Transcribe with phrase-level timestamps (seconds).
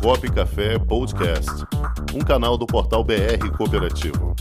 [0.00, 1.50] Comunicop Café Podcast,
[2.14, 4.34] um canal do portal BR Cooperativo.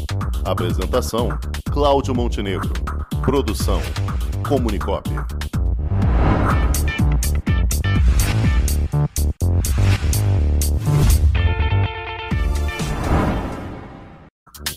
[0.46, 1.30] Apresentação:
[1.72, 2.72] Cláudio Montenegro.
[3.22, 3.82] Produção:
[4.48, 5.10] Comunicop.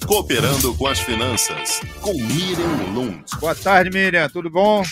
[0.06, 3.24] Cooperando com as Finanças, com Miriam Lund.
[3.40, 4.82] Boa tarde, Miriam, tudo bom?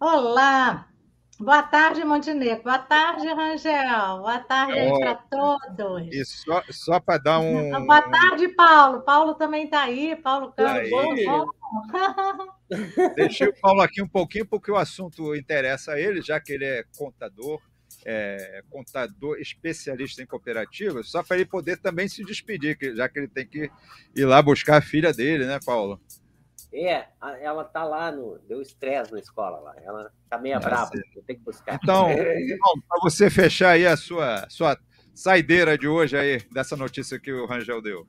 [0.00, 0.86] Olá,
[1.44, 2.64] boa tarde, Montenegro.
[2.64, 4.18] Boa tarde, Rangel.
[4.18, 6.08] Boa tarde oh, para todos.
[6.12, 7.70] E só, só para dar um.
[7.86, 9.02] Boa tarde, Paulo.
[9.02, 10.16] Paulo também está aí.
[10.16, 10.88] Paulo Campos.
[13.14, 16.64] Deixei o Paulo aqui um pouquinho, porque o assunto interessa a ele, já que ele
[16.64, 17.60] é contador
[18.04, 23.28] é, contador especialista em cooperativas, só para ele poder também se despedir, já que ele
[23.28, 23.70] tem que
[24.14, 26.00] ir lá buscar a filha dele, né, Paulo?
[26.76, 27.06] É,
[27.40, 28.36] ela tá lá no.
[28.48, 29.76] Deu estresse na escola lá.
[29.80, 31.78] Ela tá meio brava, eu tenho que buscar.
[31.80, 32.08] Então,
[32.88, 34.76] para você fechar aí a sua, sua
[35.14, 38.04] saideira de hoje aí, dessa notícia que o Rangel deu.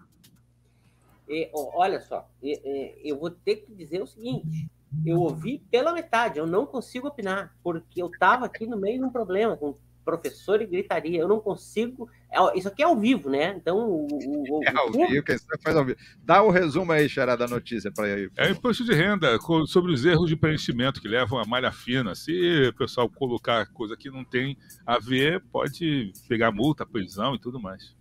[1.29, 4.67] E, olha só, eu vou ter que dizer o seguinte:
[5.05, 9.05] eu ouvi pela metade, eu não consigo opinar, porque eu estava aqui no meio de
[9.05, 9.75] um problema com
[10.05, 11.19] professor e gritaria.
[11.19, 12.07] Eu não consigo.
[12.31, 13.55] É, isso aqui é ao vivo, né?
[13.57, 13.77] Então.
[13.77, 15.97] O, o, é ao vivo, que você faz ao vivo.
[16.23, 18.29] Dá o um resumo aí, Xará, da notícia para aí.
[18.37, 22.13] É imposto de renda sobre os erros de preenchimento que levam a malha fina.
[22.13, 27.39] Se o pessoal colocar coisa que não tem a ver, pode pegar multa, prisão e
[27.39, 27.95] tudo mais.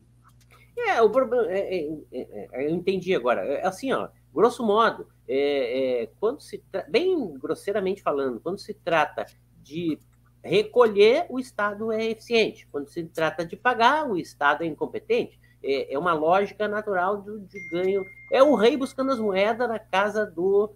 [0.76, 1.50] É, o problema.
[1.50, 3.40] É, é, é, é eu entendi agora.
[3.40, 4.08] É assim, ó.
[4.32, 5.06] Grosso modo,
[6.18, 9.24] quando se bem grosseiramente falando, quando se trata
[9.62, 9.96] de
[10.44, 12.68] recolher, o Estado é eficiente.
[12.70, 15.40] Quando se trata de pagar, o Estado é incompetente.
[15.62, 18.04] É, é uma lógica natural de, de, ganho.
[18.30, 20.70] É o rei buscando as moedas na casa do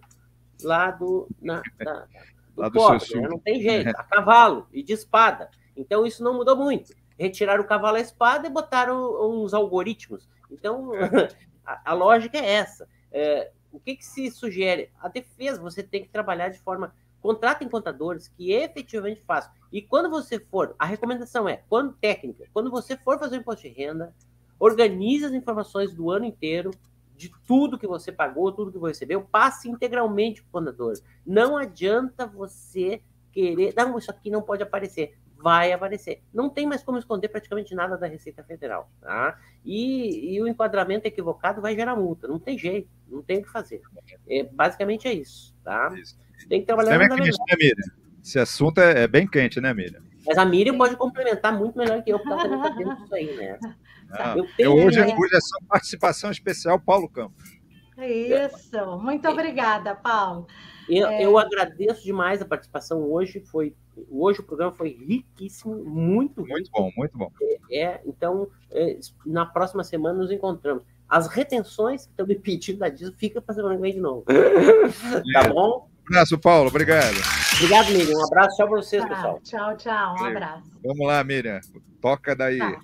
[0.63, 2.07] lado na, na,
[2.55, 3.27] do, lá pobre, né?
[3.29, 3.89] Não tem jeito.
[3.89, 5.49] A cavalo e de espada.
[5.77, 6.93] Então isso não mudou muito.
[7.17, 10.27] Retiraram o cavalo à espada e botaram uns algoritmos.
[10.49, 10.91] Então
[11.63, 12.87] a, a lógica é essa.
[13.11, 14.89] É, o que, que se sugere?
[14.99, 19.51] A defesa, você tem que trabalhar de forma Contratem contadores que efetivamente façam.
[19.71, 23.63] E quando você for, a recomendação é, quando técnica, quando você for fazer o imposto
[23.63, 24.13] de renda,
[24.59, 26.71] organize as informações do ano inteiro,
[27.15, 30.93] de tudo que você pagou, tudo que você recebeu, passe integralmente para o contador.
[31.25, 35.17] Não adianta você querer, não, isso aqui não pode aparecer.
[35.35, 36.21] Vai aparecer.
[36.33, 38.89] Não tem mais como esconder praticamente nada da Receita Federal.
[39.01, 39.37] Tá?
[39.63, 42.27] E, e o enquadramento equivocado vai gerar multa.
[42.27, 43.81] Não tem jeito, não tem o que fazer.
[44.27, 45.53] É, basicamente é isso.
[45.63, 45.93] Tá?
[45.97, 46.17] Isso.
[46.47, 47.93] Tem que trabalhar é quente, né, Miriam?
[48.23, 50.01] Esse assunto é, é, bem quente, né, Miriam?
[50.25, 53.15] Mas a Miriam pode complementar muito melhor que eu, porque ela também está dentro disso
[53.15, 53.59] aí, né?
[54.11, 57.59] Ah, eu hoje, hoje é só participação especial, Paulo Campos.
[57.95, 60.47] Isso, muito obrigada, Paulo.
[60.89, 61.23] Eu, é...
[61.23, 63.39] eu agradeço demais a participação hoje.
[63.39, 63.75] Foi
[64.09, 67.31] hoje o programa foi riquíssimo, muito muito bom, muito bom.
[67.69, 70.83] É, é então é, na próxima semana nos encontramos.
[71.07, 74.25] As retenções que estão me pedindo da Disney fica para semana que vem de novo.
[75.33, 75.89] tá bom?
[76.09, 76.69] Um abraço, Paulo.
[76.69, 77.17] Obrigado.
[77.57, 78.17] Obrigado, Miriam.
[78.17, 78.57] Um abraço.
[78.57, 79.39] Tchau para vocês, tá, pessoal.
[79.43, 80.15] Tchau, tchau.
[80.15, 80.71] Um abraço.
[80.83, 81.59] Vamos lá, Miriam.
[82.01, 82.57] Toca daí.
[82.57, 82.79] Tá.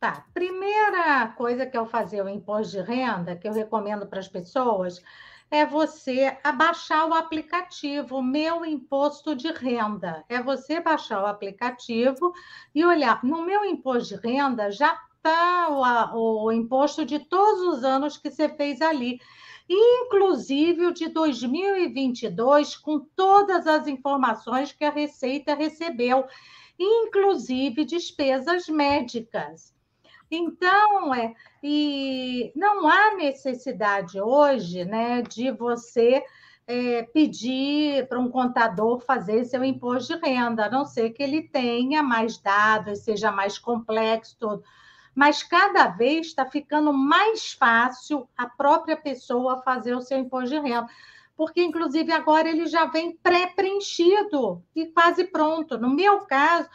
[0.00, 0.24] tá.
[0.34, 5.00] Primeira coisa que eu fazer o imposto de renda, que eu recomendo para as pessoas,
[5.48, 10.24] é você abaixar o aplicativo Meu Imposto de Renda.
[10.28, 12.32] É você baixar o aplicativo
[12.74, 13.22] e olhar.
[13.22, 18.32] No meu imposto de renda já está o, o imposto de todos os anos que
[18.32, 19.20] você fez ali
[19.68, 26.24] inclusive o de 2022, com todas as informações que a Receita recebeu,
[26.78, 29.74] inclusive despesas médicas.
[30.30, 36.22] Então, é, e não há necessidade hoje né, de você
[36.66, 41.42] é, pedir para um contador fazer seu imposto de renda, a não ser que ele
[41.42, 44.62] tenha mais dados, seja mais complexo, tudo
[45.18, 50.60] mas cada vez está ficando mais fácil a própria pessoa fazer o seu imposto de
[50.60, 50.86] renda,
[51.36, 55.76] porque inclusive agora ele já vem pré-preenchido e quase pronto.
[55.76, 56.68] No meu caso,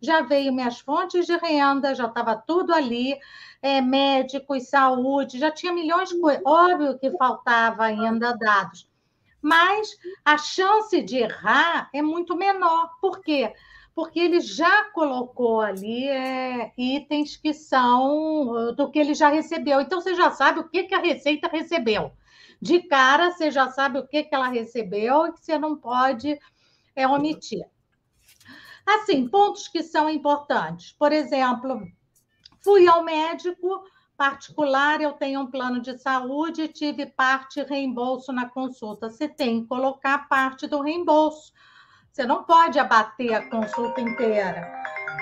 [0.00, 3.18] já veio minhas fontes de renda, já estava tudo ali,
[3.60, 6.42] é, médicos, saúde, já tinha milhões de coisas.
[6.46, 8.88] Óbvio que faltava ainda dados,
[9.42, 9.90] mas
[10.24, 12.92] a chance de errar é muito menor.
[12.98, 13.52] Por quê?
[13.52, 13.60] Porque
[13.94, 19.80] porque ele já colocou ali é, itens que são uh, do que ele já recebeu.
[19.80, 22.12] Então, você já sabe o que, que a Receita recebeu.
[22.60, 26.38] De cara, você já sabe o que, que ela recebeu e que você não pode
[26.94, 27.64] é, omitir.
[28.86, 30.92] Assim, pontos que são importantes.
[30.92, 31.80] Por exemplo,
[32.62, 33.84] fui ao médico
[34.16, 39.08] particular, eu tenho um plano de saúde, tive parte reembolso na consulta.
[39.08, 41.52] Você tem que colocar parte do reembolso
[42.10, 44.70] você não pode abater a consulta inteira.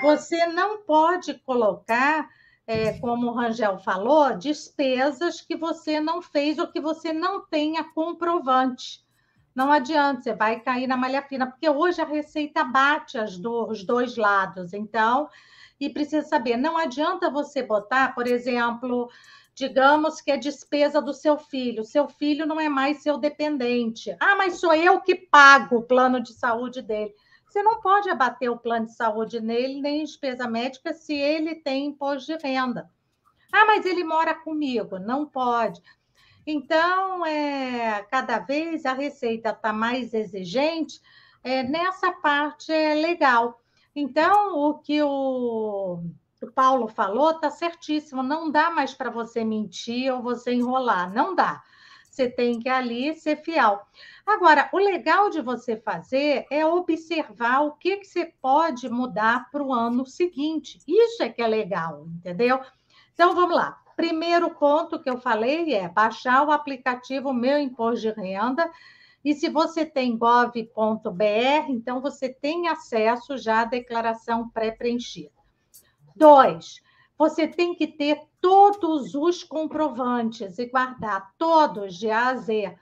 [0.01, 2.29] você não pode colocar,
[2.65, 7.83] é, como o Rangel falou, despesas que você não fez ou que você não tenha
[7.83, 9.03] comprovante.
[9.53, 13.83] Não adianta, você vai cair na malha fina, porque hoje a receita bate do, os
[13.83, 14.73] dois lados.
[14.73, 15.27] Então,
[15.79, 19.09] e precisa saber, não adianta você botar, por exemplo,
[19.59, 24.15] digamos que é despesa do seu filho, seu filho não é mais seu dependente.
[24.17, 27.13] Ah, mas sou eu que pago o plano de saúde dele.
[27.45, 31.87] Você não pode abater o plano de saúde nele, nem despesa médica, se ele tem
[31.87, 32.89] imposto de renda.
[33.51, 34.97] Ah, mas ele mora comigo.
[34.97, 35.81] Não pode.
[36.47, 41.01] Então, é, cada vez a Receita está mais exigente,
[41.43, 43.61] é, nessa parte é legal.
[43.93, 46.01] Então, o que o
[46.41, 48.23] o Paulo falou está certíssimo.
[48.23, 51.13] Não dá mais para você mentir ou você enrolar.
[51.13, 51.61] Não dá.
[52.09, 53.81] Você tem que ali ser fiel.
[54.25, 59.63] Agora, o legal de você fazer é observar o que, que você pode mudar para
[59.63, 60.79] o ano seguinte.
[60.87, 62.59] Isso é que é legal, entendeu?
[63.13, 63.79] Então, vamos lá.
[63.95, 68.69] Primeiro ponto que eu falei é baixar o aplicativo Meu Imposto de Renda.
[69.23, 75.38] E se você tem gov.br, então você tem acesso já à declaração pré-preenchida.
[76.19, 76.81] Dois,
[77.17, 82.75] você tem que ter todos os comprovantes e guardar todos de A a Z.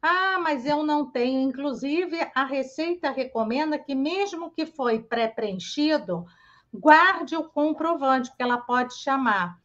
[0.00, 1.38] Ah, mas eu não tenho.
[1.38, 6.24] Inclusive, a Receita recomenda que, mesmo que foi pré-preenchido,
[6.72, 9.58] guarde o comprovante, que ela pode chamar.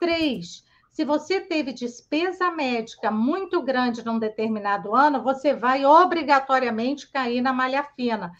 [0.00, 7.40] Três, se você teve despesa médica muito grande num determinado ano, você vai obrigatoriamente cair
[7.40, 8.32] na malha fina.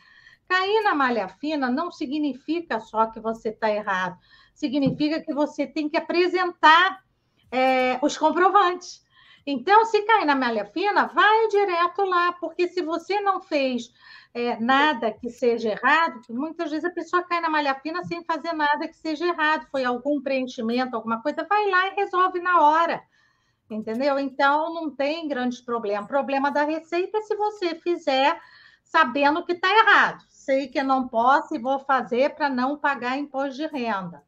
[0.54, 4.16] Cair na malha fina não significa só que você está errado,
[4.54, 7.02] significa que você tem que apresentar
[7.50, 9.04] é, os comprovantes.
[9.44, 13.92] Então, se cair na malha fina, vai direto lá, porque se você não fez
[14.32, 18.52] é, nada que seja errado, muitas vezes a pessoa cai na malha fina sem fazer
[18.52, 23.02] nada que seja errado, foi algum preenchimento, alguma coisa, vai lá e resolve na hora.
[23.68, 24.20] Entendeu?
[24.20, 26.04] Então, não tem grandes problemas.
[26.04, 28.40] O problema da receita é se você fizer
[28.84, 33.56] sabendo que está errado sei que não posso e vou fazer para não pagar imposto
[33.56, 34.22] de renda.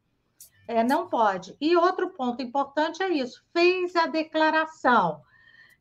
[0.67, 1.55] É, não pode.
[1.61, 5.21] E outro ponto importante é isso: fez a declaração,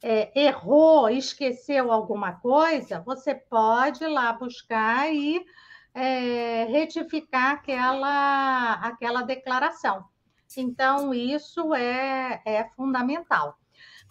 [0.03, 5.44] é, errou, esqueceu alguma coisa, você pode ir lá buscar e
[5.94, 10.05] é, retificar aquela, aquela declaração.
[10.56, 13.59] Então, isso é, é fundamental.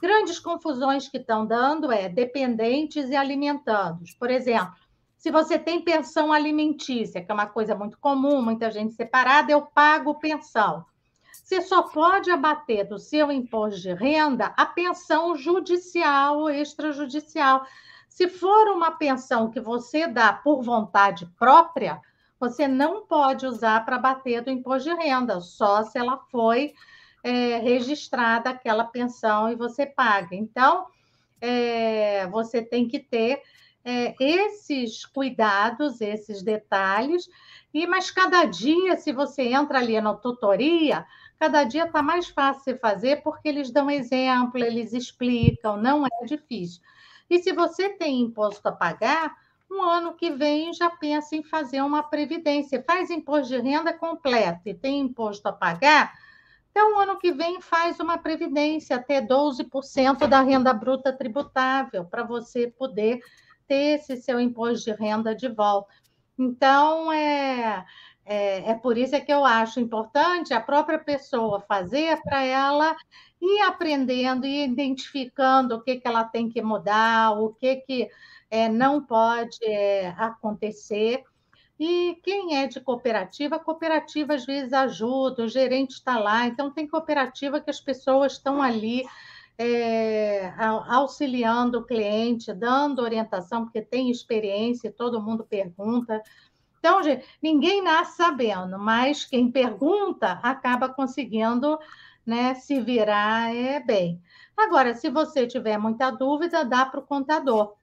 [0.01, 4.13] Grandes confusões que estão dando é dependentes e alimentandos.
[4.13, 4.84] Por exemplo,
[5.25, 9.63] se você tem pensão alimentícia, que é uma coisa muito comum, muita gente separada, eu
[9.63, 10.85] pago pensão.
[11.31, 17.65] Você só pode abater do seu imposto de renda a pensão judicial ou extrajudicial.
[18.07, 21.99] Se for uma pensão que você dá por vontade própria,
[22.39, 26.75] você não pode usar para bater do imposto de renda, só se ela foi
[27.23, 30.35] é, registrada aquela pensão e você paga.
[30.35, 30.85] Então,
[31.41, 33.41] é, você tem que ter
[33.85, 37.29] é, esses cuidados, esses detalhes,
[37.71, 41.05] e mas cada dia, se você entra ali na tutoria,
[41.39, 46.81] cada dia está mais fácil fazer porque eles dão exemplo, eles explicam, não é difícil.
[47.29, 49.35] E se você tem imposto a pagar,
[49.69, 54.61] um ano que vem já pensa em fazer uma previdência, faz imposto de renda completo
[54.65, 56.13] e tem imposto a pagar,
[56.75, 62.67] então, ano que vem, faz uma previdência até 12% da renda bruta tributável, para você
[62.67, 63.21] poder
[63.67, 65.93] ter esse seu imposto de renda de volta.
[66.37, 67.85] Então, é,
[68.25, 72.95] é, é por isso é que eu acho importante a própria pessoa fazer para ela
[73.41, 78.09] ir aprendendo e identificando o que, que ela tem que mudar, o que, que
[78.49, 81.23] é, não pode é, acontecer.
[81.79, 86.87] E quem é de cooperativa, cooperativa às vezes ajuda, o gerente está lá, então tem
[86.87, 89.03] cooperativa que as pessoas estão ali
[89.57, 96.21] é, auxiliando o cliente, dando orientação, porque tem experiência, todo mundo pergunta.
[96.79, 101.79] Então, gente, ninguém nasce sabendo, mas quem pergunta acaba conseguindo
[102.25, 104.21] né, se virar é, bem.
[104.57, 107.75] Agora, se você tiver muita dúvida, dá para o contador.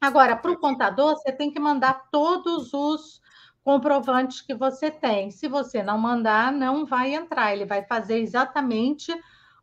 [0.00, 3.20] Agora, para o contador, você tem que mandar todos os
[3.64, 5.30] comprovantes que você tem.
[5.30, 7.52] Se você não mandar, não vai entrar.
[7.52, 9.12] Ele vai fazer exatamente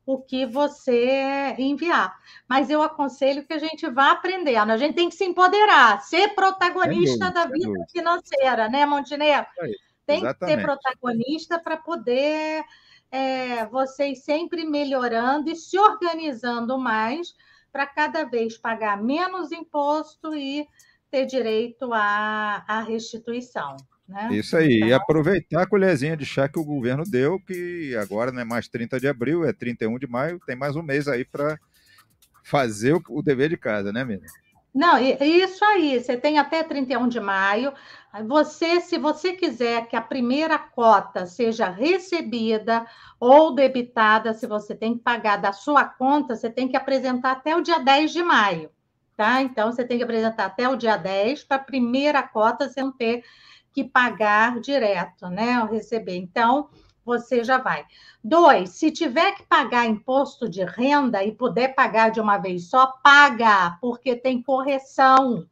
[0.06, 2.16] o que você enviar.
[2.48, 6.30] Mas eu aconselho que a gente vá aprendendo, a gente tem que se empoderar, ser
[6.36, 9.48] protagonista da vida financeira, né, Montenegro?
[10.06, 10.40] Tem Exatamente.
[10.40, 12.64] que ser protagonista para poder
[13.12, 17.34] é, vocês sempre melhorando e se organizando mais
[17.72, 20.68] para cada vez pagar menos imposto e
[21.10, 23.76] ter direito à, à restituição.
[24.08, 24.30] Né?
[24.34, 24.90] Isso aí, então...
[24.90, 28.68] e aproveitar a colherzinha de chá que o governo deu, que agora não é mais
[28.68, 31.58] 30 de abril, é 31 de maio, tem mais um mês aí para
[32.44, 34.28] fazer o, o, dever de casa, né, Miriam?
[34.74, 37.74] Não, isso aí, você tem até 31 de maio.
[38.28, 42.86] Você, se você quiser que a primeira cota seja recebida
[43.18, 47.56] ou debitada, se você tem que pagar da sua conta, você tem que apresentar até
[47.56, 48.70] o dia 10 de maio,
[49.16, 49.42] tá?
[49.42, 52.92] Então, você tem que apresentar até o dia 10 para a primeira cota você não
[52.92, 53.24] ter
[53.76, 55.62] que pagar direto, né?
[55.62, 56.16] Ou receber.
[56.16, 56.70] Então,
[57.04, 57.86] você já vai.
[58.24, 62.88] Dois, se tiver que pagar imposto de renda e puder pagar de uma vez só,
[63.04, 65.46] paga, porque tem correção,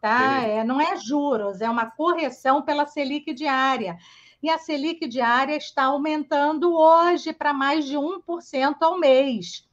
[0.00, 0.40] tá?
[0.42, 3.98] É, não é juros, é uma correção pela Selic diária.
[4.42, 9.67] E a Selic diária está aumentando hoje para mais de 1% ao mês.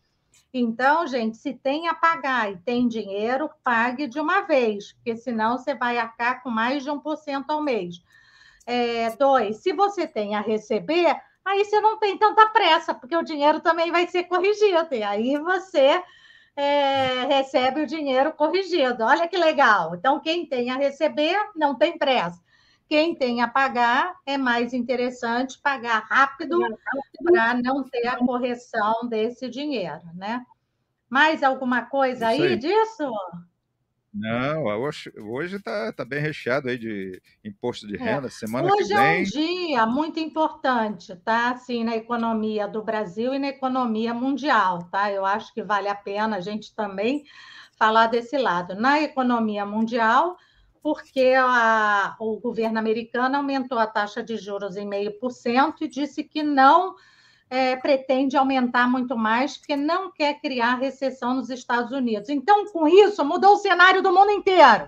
[0.57, 5.57] Então, gente, se tem a pagar e tem dinheiro, pague de uma vez, porque senão
[5.57, 8.01] você vai arcar com mais de 1% ao mês.
[8.65, 13.21] É, dois, se você tem a receber, aí você não tem tanta pressa, porque o
[13.21, 16.01] dinheiro também vai ser corrigido, e aí você
[16.55, 19.03] é, recebe o dinheiro corrigido.
[19.03, 19.93] Olha que legal.
[19.93, 22.41] Então, quem tem a receber, não tem pressa.
[22.87, 26.59] Quem tem a pagar, é mais interessante pagar rápido
[27.23, 30.45] para não ter a correção desse dinheiro, né?
[31.09, 33.11] Mais alguma coisa aí, aí disso?
[34.17, 37.99] Não, hoje está tá bem recheado aí de imposto de é.
[37.99, 38.29] renda.
[38.29, 39.17] Semana hoje que vem.
[39.17, 41.51] é um dia muito importante, tá?
[41.51, 45.11] Assim, na economia do Brasil e na economia mundial, tá?
[45.11, 47.25] Eu acho que vale a pena a gente também
[47.77, 48.73] falar desse lado.
[48.73, 50.37] Na economia mundial,
[50.85, 55.87] porque a, o governo americano aumentou a taxa de juros em meio por cento e
[55.87, 56.93] disse que não
[57.49, 62.29] é, pretende aumentar muito mais, porque não quer criar recessão nos Estados Unidos.
[62.29, 64.87] Então, com isso, mudou o cenário do mundo inteiro.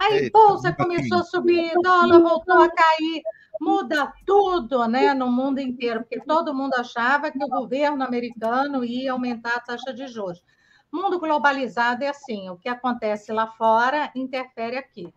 [0.00, 3.22] Aí, Eita, bolsa começou a subir, dólar voltou a cair,
[3.60, 9.12] muda tudo né, no mundo inteiro, porque todo mundo achava que o governo americano ia
[9.12, 10.42] aumentar a taxa de juros.
[10.92, 15.14] Mundo globalizado é assim: o que acontece lá fora interfere aqui.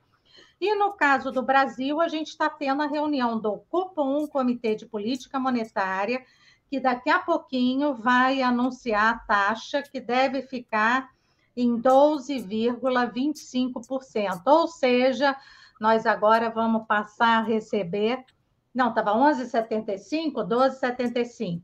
[0.61, 4.85] E no caso do Brasil, a gente está tendo a reunião do Copom, Comitê de
[4.85, 6.23] Política Monetária,
[6.69, 11.09] que daqui a pouquinho vai anunciar a taxa que deve ficar
[11.57, 14.43] em 12,25%.
[14.45, 15.35] Ou seja,
[15.79, 18.23] nós agora vamos passar a receber.
[18.71, 21.63] Não, estava 11,75, 12,75.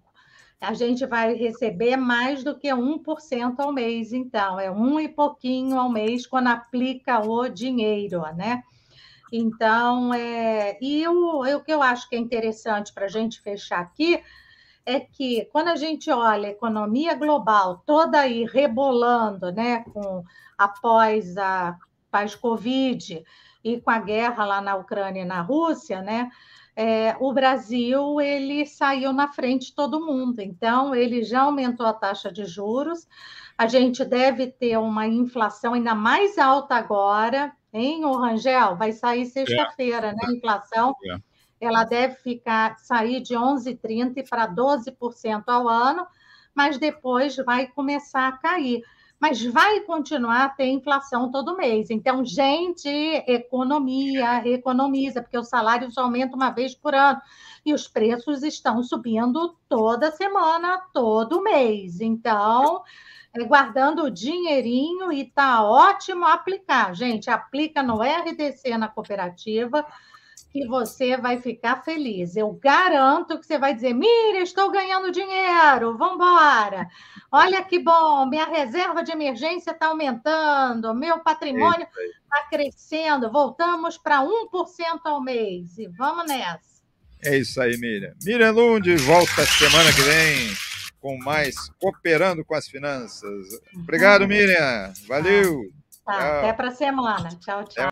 [0.60, 5.80] A gente vai receber mais do que 1% ao mês, então, é um e pouquinho
[5.80, 8.63] ao mês quando aplica o dinheiro, né?
[9.31, 10.77] Então, é...
[10.81, 14.22] e o, o que eu acho que é interessante para a gente fechar aqui
[14.86, 20.24] é que quando a gente olha a economia global toda aí rebolando, né, com
[20.57, 21.77] após a
[22.10, 23.22] pós-Covid
[23.63, 26.31] e com a guerra lá na Ucrânia e na Rússia, né,
[26.74, 30.39] é, o Brasil ele saiu na frente de todo mundo.
[30.39, 33.07] Então ele já aumentou a taxa de juros.
[33.57, 38.75] A gente deve ter uma inflação ainda mais alta agora, em Orangel?
[38.75, 40.12] Vai sair sexta-feira, é.
[40.13, 40.19] né?
[40.24, 40.95] A inflação.
[41.05, 41.17] É
[41.59, 46.05] ela deve ficar sair de 11,30 para 12% ao ano,
[46.53, 48.81] mas depois vai começar a cair.
[49.19, 51.89] Mas vai continuar a ter inflação todo mês.
[51.89, 52.88] Então, gente,
[53.27, 57.19] economia, economiza, porque os salários aumentam uma vez por ano
[57.65, 62.00] e os preços estão subindo toda semana, todo mês.
[62.00, 62.83] Então,
[63.33, 66.95] é guardando o dinheirinho e tá ótimo aplicar.
[66.95, 69.86] Gente, aplica no RDC na cooperativa
[70.51, 72.36] que você vai ficar feliz.
[72.36, 76.88] Eu garanto que você vai dizer: Mira, estou ganhando dinheiro, vamos embora.
[77.32, 84.22] Olha que bom, minha reserva de emergência está aumentando, meu patrimônio está crescendo, voltamos para
[84.22, 84.30] 1%
[85.04, 86.77] ao mês e vamos nessa.
[87.24, 88.13] É isso aí, Miriam.
[88.24, 90.56] Miriam Lund volta semana que vem
[91.00, 93.48] com mais Cooperando com as Finanças.
[93.75, 94.27] Obrigado, uhum.
[94.27, 94.94] Miriam.
[95.08, 95.62] Valeu.
[96.06, 97.30] Tá, até para semana.
[97.39, 97.92] Tchau, tchau.